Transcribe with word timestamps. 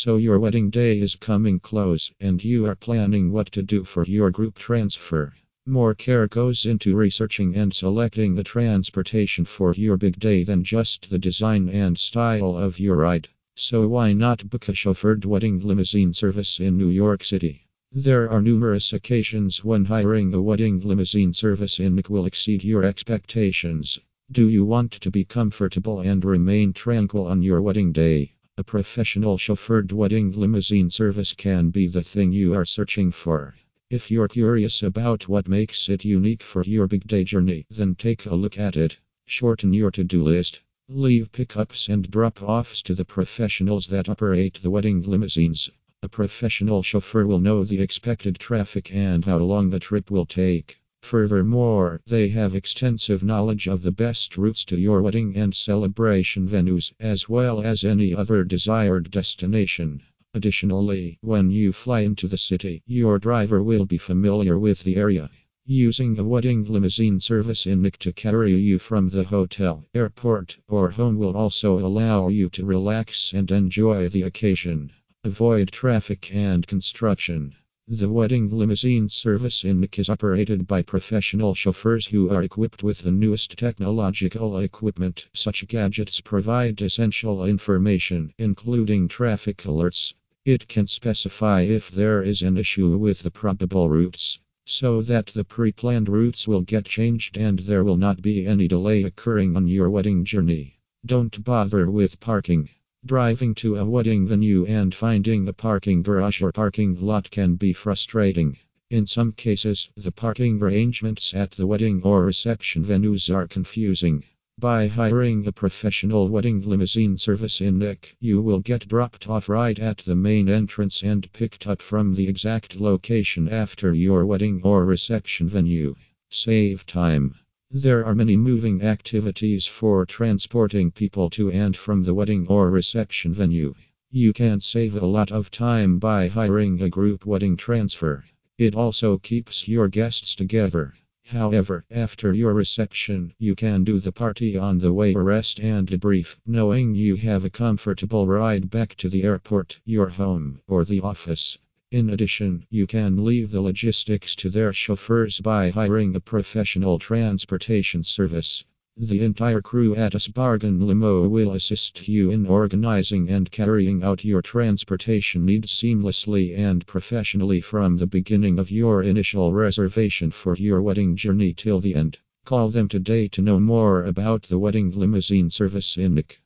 So, 0.00 0.16
your 0.16 0.38
wedding 0.38 0.70
day 0.70 1.00
is 1.00 1.16
coming 1.16 1.58
close, 1.58 2.12
and 2.20 2.44
you 2.44 2.66
are 2.66 2.76
planning 2.76 3.32
what 3.32 3.50
to 3.50 3.64
do 3.64 3.82
for 3.82 4.04
your 4.04 4.30
group 4.30 4.56
transfer. 4.56 5.34
More 5.66 5.92
care 5.92 6.28
goes 6.28 6.66
into 6.66 6.94
researching 6.94 7.56
and 7.56 7.74
selecting 7.74 8.36
the 8.36 8.44
transportation 8.44 9.44
for 9.44 9.74
your 9.74 9.96
big 9.96 10.20
day 10.20 10.44
than 10.44 10.62
just 10.62 11.10
the 11.10 11.18
design 11.18 11.68
and 11.68 11.98
style 11.98 12.56
of 12.56 12.78
your 12.78 12.98
ride. 12.98 13.28
So, 13.56 13.88
why 13.88 14.12
not 14.12 14.48
book 14.48 14.68
a 14.68 14.72
chauffeured 14.72 15.24
wedding 15.24 15.66
limousine 15.66 16.14
service 16.14 16.60
in 16.60 16.78
New 16.78 16.90
York 16.90 17.24
City? 17.24 17.66
There 17.90 18.30
are 18.30 18.40
numerous 18.40 18.92
occasions 18.92 19.64
when 19.64 19.86
hiring 19.86 20.32
a 20.32 20.40
wedding 20.40 20.78
limousine 20.78 21.34
service 21.34 21.80
in 21.80 21.96
NYC 21.96 22.08
will 22.08 22.26
exceed 22.26 22.62
your 22.62 22.84
expectations. 22.84 23.98
Do 24.30 24.48
you 24.48 24.64
want 24.64 24.92
to 24.92 25.10
be 25.10 25.24
comfortable 25.24 25.98
and 25.98 26.24
remain 26.24 26.72
tranquil 26.72 27.26
on 27.26 27.42
your 27.42 27.60
wedding 27.60 27.90
day? 27.90 28.34
A 28.58 28.64
professional 28.64 29.38
chauffeured 29.38 29.92
wedding 29.92 30.32
limousine 30.32 30.90
service 30.90 31.32
can 31.32 31.70
be 31.70 31.86
the 31.86 32.02
thing 32.02 32.32
you 32.32 32.54
are 32.54 32.64
searching 32.64 33.12
for. 33.12 33.54
If 33.88 34.10
you're 34.10 34.26
curious 34.26 34.82
about 34.82 35.28
what 35.28 35.46
makes 35.46 35.88
it 35.88 36.04
unique 36.04 36.42
for 36.42 36.64
your 36.64 36.88
big 36.88 37.06
day 37.06 37.22
journey, 37.22 37.66
then 37.70 37.94
take 37.94 38.26
a 38.26 38.34
look 38.34 38.58
at 38.58 38.76
it. 38.76 38.98
Shorten 39.26 39.72
your 39.72 39.92
to 39.92 40.02
do 40.02 40.24
list. 40.24 40.58
Leave 40.88 41.30
pickups 41.30 41.88
and 41.88 42.10
drop 42.10 42.42
offs 42.42 42.82
to 42.82 42.96
the 42.96 43.04
professionals 43.04 43.86
that 43.86 44.08
operate 44.08 44.58
the 44.60 44.70
wedding 44.70 45.02
limousines. 45.02 45.70
A 46.02 46.08
professional 46.08 46.82
chauffeur 46.82 47.28
will 47.28 47.38
know 47.38 47.62
the 47.62 47.80
expected 47.80 48.40
traffic 48.40 48.92
and 48.92 49.24
how 49.24 49.38
long 49.38 49.70
the 49.70 49.78
trip 49.78 50.10
will 50.10 50.26
take. 50.26 50.80
Furthermore, 51.08 52.02
they 52.06 52.28
have 52.28 52.54
extensive 52.54 53.24
knowledge 53.24 53.66
of 53.66 53.80
the 53.80 53.90
best 53.90 54.36
routes 54.36 54.62
to 54.66 54.78
your 54.78 55.00
wedding 55.00 55.34
and 55.38 55.54
celebration 55.54 56.46
venues, 56.46 56.92
as 57.00 57.26
well 57.26 57.62
as 57.62 57.82
any 57.82 58.14
other 58.14 58.44
desired 58.44 59.10
destination. 59.10 60.02
Additionally, 60.34 61.18
when 61.22 61.50
you 61.50 61.72
fly 61.72 62.00
into 62.00 62.28
the 62.28 62.36
city, 62.36 62.82
your 62.86 63.18
driver 63.18 63.62
will 63.62 63.86
be 63.86 63.96
familiar 63.96 64.58
with 64.58 64.84
the 64.84 64.96
area. 64.96 65.30
Using 65.64 66.18
a 66.18 66.24
wedding 66.24 66.66
limousine 66.66 67.22
service 67.22 67.64
in 67.64 67.80
NYC 67.80 67.96
to 68.00 68.12
carry 68.12 68.54
you 68.56 68.78
from 68.78 69.08
the 69.08 69.24
hotel, 69.24 69.86
airport, 69.94 70.58
or 70.68 70.90
home 70.90 71.16
will 71.16 71.34
also 71.34 71.78
allow 71.78 72.28
you 72.28 72.50
to 72.50 72.66
relax 72.66 73.32
and 73.32 73.50
enjoy 73.50 74.10
the 74.10 74.24
occasion. 74.24 74.92
Avoid 75.24 75.72
traffic 75.72 76.30
and 76.34 76.66
construction. 76.66 77.54
The 77.90 78.12
wedding 78.12 78.50
limousine 78.50 79.08
service 79.08 79.64
in 79.64 79.80
NYC 79.80 80.00
is 80.00 80.10
operated 80.10 80.66
by 80.66 80.82
professional 80.82 81.54
chauffeurs 81.54 82.04
who 82.04 82.28
are 82.28 82.42
equipped 82.42 82.82
with 82.82 82.98
the 82.98 83.10
newest 83.10 83.56
technological 83.56 84.58
equipment. 84.58 85.26
Such 85.32 85.66
gadgets 85.66 86.20
provide 86.20 86.82
essential 86.82 87.46
information, 87.46 88.34
including 88.36 89.08
traffic 89.08 89.62
alerts. 89.62 90.12
It 90.44 90.68
can 90.68 90.86
specify 90.86 91.62
if 91.62 91.90
there 91.90 92.22
is 92.22 92.42
an 92.42 92.58
issue 92.58 92.98
with 92.98 93.20
the 93.20 93.30
probable 93.30 93.88
routes, 93.88 94.38
so 94.66 95.00
that 95.00 95.28
the 95.28 95.44
pre 95.44 95.72
planned 95.72 96.10
routes 96.10 96.46
will 96.46 96.60
get 96.60 96.84
changed 96.84 97.38
and 97.38 97.60
there 97.60 97.84
will 97.84 97.96
not 97.96 98.20
be 98.20 98.46
any 98.46 98.68
delay 98.68 99.04
occurring 99.04 99.56
on 99.56 99.66
your 99.66 99.88
wedding 99.88 100.26
journey. 100.26 100.78
Don't 101.06 101.42
bother 101.42 101.90
with 101.90 102.20
parking. 102.20 102.68
Driving 103.06 103.54
to 103.54 103.76
a 103.76 103.84
wedding 103.84 104.26
venue 104.26 104.66
and 104.66 104.92
finding 104.92 105.46
a 105.46 105.52
parking 105.52 106.02
garage 106.02 106.42
or 106.42 106.50
parking 106.50 107.00
lot 107.00 107.30
can 107.30 107.54
be 107.54 107.72
frustrating. 107.72 108.58
In 108.90 109.06
some 109.06 109.30
cases, 109.30 109.88
the 109.96 110.10
parking 110.10 110.60
arrangements 110.60 111.32
at 111.32 111.52
the 111.52 111.68
wedding 111.68 112.02
or 112.02 112.26
reception 112.26 112.84
venues 112.84 113.32
are 113.32 113.46
confusing. 113.46 114.24
By 114.58 114.88
hiring 114.88 115.46
a 115.46 115.52
professional 115.52 116.28
wedding 116.28 116.68
limousine 116.68 117.18
service 117.18 117.60
in 117.60 117.78
NYC, 117.78 118.14
you 118.18 118.42
will 118.42 118.58
get 118.58 118.88
dropped 118.88 119.28
off 119.28 119.48
right 119.48 119.78
at 119.78 119.98
the 119.98 120.16
main 120.16 120.48
entrance 120.48 121.04
and 121.04 121.32
picked 121.32 121.68
up 121.68 121.80
from 121.80 122.16
the 122.16 122.26
exact 122.26 122.80
location 122.80 123.48
after 123.48 123.94
your 123.94 124.26
wedding 124.26 124.60
or 124.64 124.84
reception 124.84 125.48
venue. 125.48 125.94
Save 126.30 126.84
time. 126.84 127.36
There 127.70 128.02
are 128.06 128.14
many 128.14 128.34
moving 128.34 128.80
activities 128.80 129.66
for 129.66 130.06
transporting 130.06 130.90
people 130.90 131.28
to 131.30 131.50
and 131.50 131.76
from 131.76 132.02
the 132.02 132.14
wedding 132.14 132.46
or 132.46 132.70
reception 132.70 133.34
venue. 133.34 133.74
You 134.10 134.32
can 134.32 134.62
save 134.62 134.96
a 134.96 135.04
lot 135.04 135.30
of 135.30 135.50
time 135.50 135.98
by 135.98 136.28
hiring 136.28 136.80
a 136.80 136.88
group 136.88 137.26
wedding 137.26 137.58
transfer. 137.58 138.24
It 138.56 138.74
also 138.74 139.18
keeps 139.18 139.68
your 139.68 139.88
guests 139.88 140.34
together. 140.34 140.94
However, 141.26 141.84
after 141.90 142.32
your 142.32 142.54
reception, 142.54 143.34
you 143.38 143.54
can 143.54 143.84
do 143.84 144.00
the 144.00 144.12
party 144.12 144.56
on 144.56 144.78
the 144.78 144.94
way 144.94 145.12
rest 145.12 145.60
and 145.60 145.86
debrief, 145.86 146.38
knowing 146.46 146.94
you 146.94 147.16
have 147.16 147.44
a 147.44 147.50
comfortable 147.50 148.26
ride 148.26 148.70
back 148.70 148.94
to 148.96 149.10
the 149.10 149.24
airport, 149.24 149.78
your 149.84 150.08
home, 150.08 150.62
or 150.66 150.86
the 150.86 151.02
office. 151.02 151.58
In 151.90 152.10
addition, 152.10 152.66
you 152.68 152.86
can 152.86 153.24
leave 153.24 153.50
the 153.50 153.62
logistics 153.62 154.36
to 154.36 154.50
their 154.50 154.74
chauffeurs 154.74 155.40
by 155.40 155.70
hiring 155.70 156.14
a 156.14 156.20
professional 156.20 156.98
transportation 156.98 158.04
service. 158.04 158.62
The 158.98 159.20
entire 159.20 159.62
crew 159.62 159.96
at 159.96 160.14
a 160.14 160.30
Bargain 160.32 160.86
Limo 160.86 161.26
will 161.28 161.52
assist 161.52 162.06
you 162.06 162.30
in 162.30 162.44
organizing 162.44 163.30
and 163.30 163.50
carrying 163.50 164.02
out 164.02 164.22
your 164.22 164.42
transportation 164.42 165.46
needs 165.46 165.72
seamlessly 165.72 166.58
and 166.58 166.86
professionally 166.86 167.62
from 167.62 167.96
the 167.96 168.06
beginning 168.06 168.58
of 168.58 168.70
your 168.70 169.02
initial 169.02 169.54
reservation 169.54 170.30
for 170.30 170.56
your 170.56 170.82
wedding 170.82 171.16
journey 171.16 171.54
till 171.54 171.80
the 171.80 171.94
end. 171.94 172.18
Call 172.44 172.68
them 172.68 172.88
today 172.88 173.28
to 173.28 173.40
know 173.40 173.60
more 173.60 174.04
about 174.04 174.42
the 174.42 174.58
wedding 174.58 174.90
limousine 174.90 175.50
service 175.50 175.96
in 175.96 176.16
NYC. 176.16 176.38